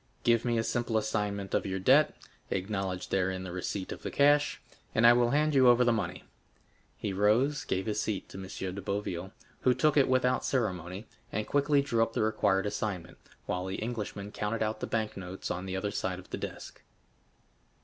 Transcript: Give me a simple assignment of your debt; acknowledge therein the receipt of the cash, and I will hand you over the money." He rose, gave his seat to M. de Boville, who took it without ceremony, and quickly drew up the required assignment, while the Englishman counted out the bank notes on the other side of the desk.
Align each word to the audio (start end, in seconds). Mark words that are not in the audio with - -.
Give 0.23 0.43
me 0.43 0.57
a 0.57 0.63
simple 0.63 0.97
assignment 0.97 1.53
of 1.53 1.63
your 1.67 1.77
debt; 1.77 2.15
acknowledge 2.49 3.09
therein 3.09 3.43
the 3.43 3.51
receipt 3.51 3.91
of 3.91 4.01
the 4.01 4.09
cash, 4.09 4.59
and 4.95 5.05
I 5.05 5.13
will 5.13 5.29
hand 5.29 5.53
you 5.53 5.67
over 5.67 5.83
the 5.83 5.91
money." 5.93 6.23
He 6.97 7.13
rose, 7.13 7.63
gave 7.65 7.85
his 7.85 8.01
seat 8.01 8.27
to 8.29 8.39
M. 8.41 8.73
de 8.73 8.81
Boville, 8.81 9.31
who 9.59 9.75
took 9.75 9.97
it 9.97 10.07
without 10.09 10.43
ceremony, 10.43 11.05
and 11.31 11.45
quickly 11.45 11.83
drew 11.83 12.01
up 12.01 12.13
the 12.13 12.23
required 12.23 12.65
assignment, 12.65 13.19
while 13.45 13.67
the 13.67 13.75
Englishman 13.75 14.31
counted 14.31 14.63
out 14.63 14.79
the 14.79 14.87
bank 14.87 15.15
notes 15.15 15.51
on 15.51 15.67
the 15.67 15.75
other 15.75 15.91
side 15.91 16.17
of 16.17 16.31
the 16.31 16.37
desk. 16.37 16.81